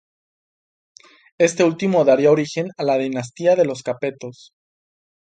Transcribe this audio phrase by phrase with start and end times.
[1.37, 4.51] Este último daría origen a la dinastía de los Capetos.